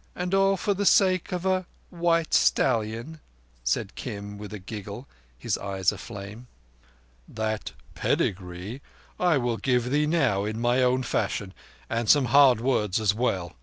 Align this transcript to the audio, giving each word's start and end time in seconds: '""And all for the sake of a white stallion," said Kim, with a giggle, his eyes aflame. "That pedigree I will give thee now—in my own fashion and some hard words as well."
'""And 0.14 0.34
all 0.34 0.58
for 0.58 0.74
the 0.74 0.84
sake 0.84 1.32
of 1.32 1.46
a 1.46 1.64
white 1.88 2.34
stallion," 2.34 3.18
said 3.64 3.94
Kim, 3.94 4.36
with 4.36 4.52
a 4.52 4.58
giggle, 4.58 5.08
his 5.38 5.56
eyes 5.56 5.90
aflame. 5.90 6.48
"That 7.26 7.72
pedigree 7.94 8.82
I 9.18 9.38
will 9.38 9.56
give 9.56 9.88
thee 9.90 10.06
now—in 10.06 10.60
my 10.60 10.82
own 10.82 11.02
fashion 11.02 11.54
and 11.88 12.10
some 12.10 12.26
hard 12.26 12.60
words 12.60 13.00
as 13.00 13.14
well." 13.14 13.54